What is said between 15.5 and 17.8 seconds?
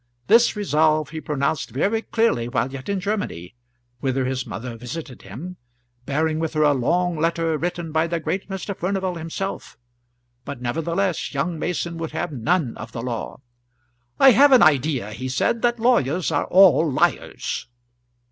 "that lawyers are all liars."